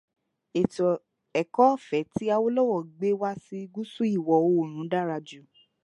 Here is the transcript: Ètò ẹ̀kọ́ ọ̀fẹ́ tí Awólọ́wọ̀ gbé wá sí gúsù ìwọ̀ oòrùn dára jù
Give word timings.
Ètò 0.59 0.89
ẹ̀kọ́ 1.41 1.67
ọ̀fẹ́ 1.75 2.01
tí 2.13 2.25
Awólọ́wọ̀ 2.35 2.79
gbé 2.95 3.09
wá 3.21 3.31
sí 3.43 3.57
gúsù 3.73 4.03
ìwọ̀ 4.15 4.37
oòrùn 4.49 4.85
dára 4.91 5.17
jù 5.27 5.41